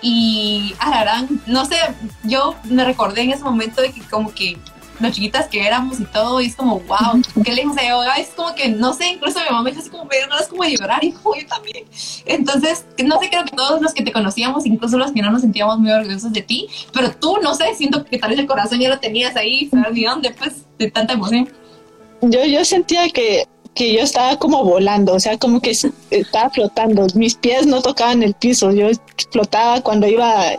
[0.01, 1.77] y Ararán, no sé,
[2.23, 4.57] yo me recordé en ese momento de que como que
[4.99, 8.29] lo chiquitas que éramos y todo, y es como, wow, qué lejos de yoga, es
[8.29, 10.75] como que, no sé, incluso mi mamá me dijo así como, me dio como de
[10.75, 11.85] llorar, y yo también.
[12.25, 15.41] Entonces, no sé, creo que todos los que te conocíamos, incluso los que no nos
[15.41, 18.79] sentíamos muy orgullosos de ti, pero tú, no sé, siento que tal vez el corazón
[18.79, 20.31] ya lo tenías ahí, ¿sabes de dónde?
[20.31, 21.49] Pues, de tanta emoción.
[22.21, 23.45] Yo, yo sentía que
[23.79, 28.23] que yo estaba como volando, o sea, como que estaba flotando, mis pies no tocaban
[28.23, 28.87] el piso, yo
[29.31, 30.51] flotaba cuando iba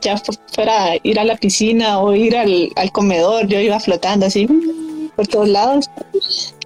[0.00, 0.20] ya
[0.52, 4.46] fuera ir a la piscina o ir al, comedor, yo iba flotando así
[5.16, 5.90] por todos lados.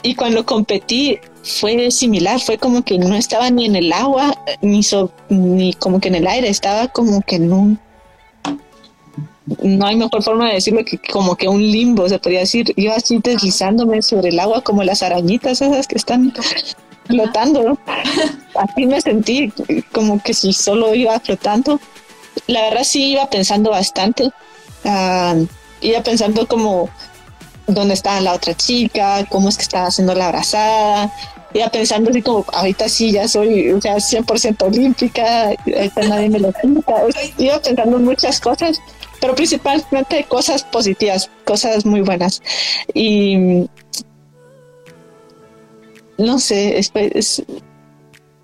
[0.03, 4.81] Y cuando competí fue similar, fue como que no estaba ni en el agua, ni,
[5.29, 7.79] ni como que en el aire, estaba como que en un...
[9.63, 12.73] No hay mejor forma de decirlo que como que un limbo, se podría decir.
[12.77, 16.33] Iba así deslizándome sobre el agua como las arañitas esas que están
[17.07, 17.77] flotando.
[18.55, 19.53] Así me sentí
[19.93, 21.81] como que si solo iba flotando
[22.53, 24.31] la verdad sí iba pensando bastante.
[24.85, 25.35] Ah,
[25.81, 26.89] iba pensando como
[27.67, 31.13] dónde estaba la otra chica, cómo es que estaba haciendo la abrazada.
[31.55, 36.39] iba pensando así como, ahorita sí, ya soy, o sea, 100% olímpica, ahorita nadie me
[36.39, 36.95] lo quita.
[37.39, 38.81] Iba pensando en muchas cosas,
[39.21, 42.43] pero principalmente cosas positivas, cosas muy buenas.
[42.95, 43.67] Y
[46.19, 47.43] no sé, es,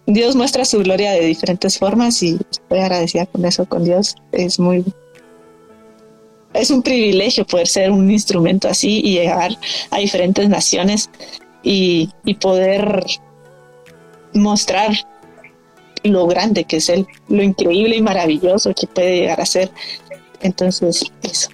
[0.09, 4.17] Dios muestra su gloria de diferentes formas y estoy agradecida con eso, con Dios.
[4.33, 4.83] Es muy
[6.55, 9.57] es un privilegio poder ser un instrumento así y llegar
[9.91, 11.11] a diferentes naciones
[11.63, 12.09] y,
[12.41, 13.05] poder
[14.33, 14.93] mostrar
[16.05, 19.71] lo grande que es él, lo increíble y maravilloso que puede llegar a ser.
[20.41, 21.51] Entonces, eso.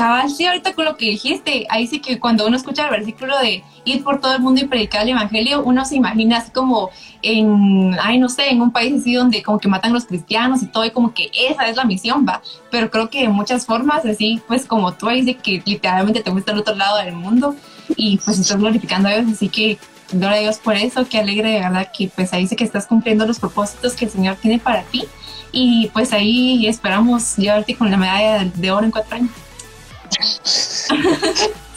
[0.00, 3.38] Cabal, sí, ahorita con lo que dijiste, ahí sí que cuando uno escucha el versículo
[3.38, 6.88] de ir por todo el mundo y predicar el evangelio, uno se imagina así como
[7.20, 10.68] en, ay, no sé, en un país así donde como que matan los cristianos y
[10.68, 12.40] todo, y como que esa es la misión, va.
[12.70, 16.30] Pero creo que de muchas formas, así pues como tú ahí de que literalmente te
[16.30, 17.54] fuiste al otro lado del mundo
[17.94, 19.76] y pues estás glorificando a Dios, así que
[20.12, 22.86] gloria a Dios por eso, que alegre de verdad que pues ahí sé que estás
[22.86, 25.04] cumpliendo los propósitos que el Señor tiene para ti
[25.52, 29.30] y pues ahí esperamos llevarte con la medalla de oro en cuatro años.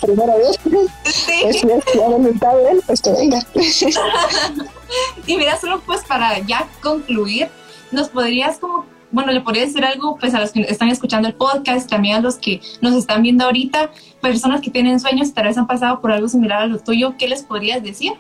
[0.01, 0.59] Primera vez.
[1.05, 1.43] Sí.
[1.45, 1.63] Es,
[1.95, 3.39] la voluntad de él, pues que venga.
[5.27, 7.49] y mira, solo pues para ya concluir,
[7.91, 11.35] nos podrías como bueno, le podría decir algo pues a los que están escuchando el
[11.35, 15.45] podcast, también a los que nos están viendo ahorita, personas que tienen sueños y tal
[15.45, 18.13] vez han pasado por algo similar a lo tuyo, ¿qué les podrías decir?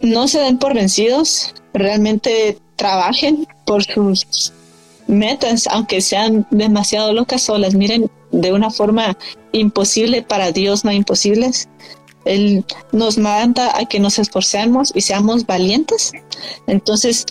[0.00, 4.52] No se den por vencidos, realmente trabajen por sus
[5.06, 9.16] metas, aunque sean demasiado locas o las miren de una forma
[9.52, 11.68] imposible, para Dios no imposibles.
[12.24, 16.12] Él nos manda a que nos esforcemos y seamos valientes.
[16.66, 17.26] Entonces,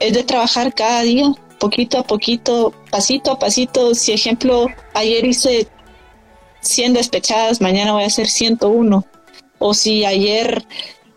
[0.00, 3.94] es de trabajar cada día, poquito a poquito, pasito a pasito.
[3.94, 5.66] Si ejemplo, ayer hice
[6.60, 9.04] 100 despechadas, mañana voy a hacer 101.
[9.58, 10.64] O si ayer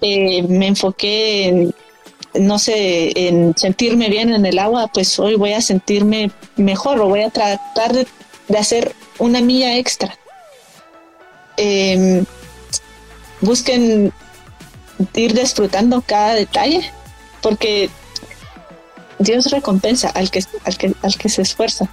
[0.01, 1.75] eh, me enfoqué en,
[2.33, 7.07] no sé, en sentirme bien en el agua, pues hoy voy a sentirme mejor o
[7.07, 8.07] voy a tratar de,
[8.57, 10.17] hacer una milla extra.
[11.57, 12.25] Em,
[13.41, 14.11] busquen
[15.15, 16.91] ir disfrutando cada detalle,
[17.41, 17.89] porque
[19.19, 21.89] Dios recompensa al que, al que, al que se esfuerza.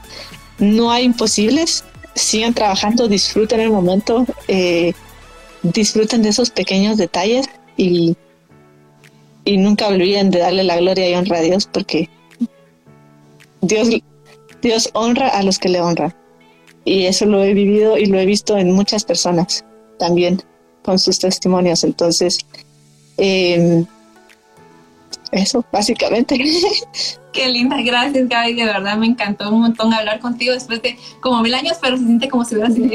[0.59, 1.85] No hay imposibles,
[2.15, 4.93] sigan trabajando, disfruten el momento, eh,
[5.63, 8.17] disfruten de esos pequeños detalles y,
[9.49, 12.11] y nunca olviden de darle la gloria y honra a Dios porque
[13.63, 13.89] Dios,
[14.61, 16.15] Dios honra a los que le honran.
[16.85, 19.65] Y eso lo he vivido y lo he visto en muchas personas
[19.99, 20.43] también
[20.83, 21.83] con sus testimonios.
[21.83, 22.39] Entonces,
[23.17, 23.87] eh,
[25.33, 26.39] eso, básicamente.
[27.33, 31.41] Qué linda, gracias Gaby, de verdad me encantó un montón hablar contigo después de como
[31.43, 32.89] mil años, pero se siente como si hubiera sido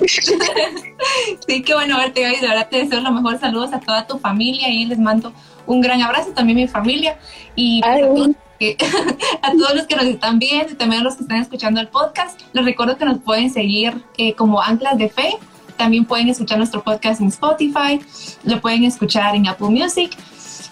[1.46, 4.18] sí, qué bueno verte Gaby, de verdad te deseo los mejores saludos a toda tu
[4.18, 5.32] familia y les mando
[5.66, 7.18] un gran abrazo también a mi familia
[7.54, 11.80] y a, todos, los que nos están viendo y también a los que están escuchando
[11.80, 15.34] el podcast, les recuerdo que nos pueden seguir eh, como Anclas de Fe,
[15.76, 18.00] también pueden escuchar nuestro podcast en Spotify,
[18.44, 20.16] lo pueden escuchar en Apple Music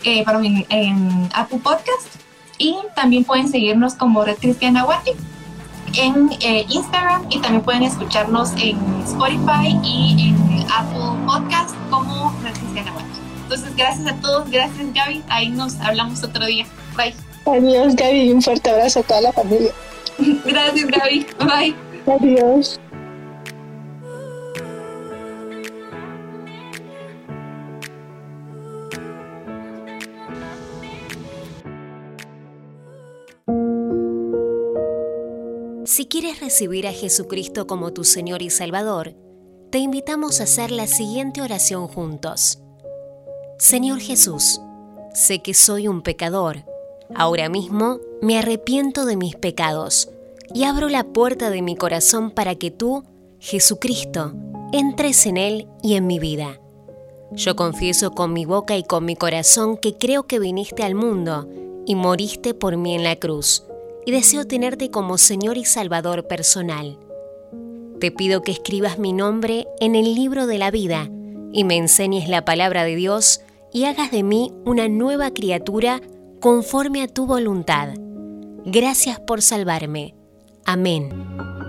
[0.05, 2.17] eh, para mí, en Apple Podcast
[2.59, 5.13] y también pueden seguirnos como Red Cristiana Guati
[5.95, 12.55] en eh, Instagram y también pueden escucharnos en Spotify y en Apple Podcast como Red
[12.55, 13.09] Cristiana Guati.
[13.43, 16.67] Entonces, gracias a todos, gracias Gaby, ahí nos hablamos otro día.
[16.97, 17.15] Bye.
[17.47, 19.73] Adiós Gaby, un fuerte abrazo a toda la familia.
[20.45, 21.75] gracias Gaby, bye.
[22.07, 22.81] Adiós.
[35.91, 39.17] Si quieres recibir a Jesucristo como tu Señor y Salvador,
[39.71, 42.61] te invitamos a hacer la siguiente oración juntos.
[43.59, 44.61] Señor Jesús,
[45.15, 46.65] sé que soy un pecador.
[47.13, 50.11] Ahora mismo me arrepiento de mis pecados
[50.55, 53.03] y abro la puerta de mi corazón para que tú,
[53.41, 54.33] Jesucristo,
[54.73, 56.61] entres en él y en mi vida.
[57.33, 61.49] Yo confieso con mi boca y con mi corazón que creo que viniste al mundo
[61.85, 63.65] y moriste por mí en la cruz
[64.07, 66.99] y deseo tenerte como Señor y Salvador personal.
[68.01, 71.09] Te pido que escribas mi nombre en el libro de la vida
[71.53, 73.43] y me enseñes la palabra de Dios
[73.73, 76.01] y hagas de mí una nueva criatura
[76.41, 77.95] conforme a tu voluntad.
[78.65, 80.15] Gracias por salvarme.
[80.65, 81.60] Amén.